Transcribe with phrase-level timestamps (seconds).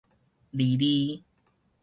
[0.51, 1.21] 離離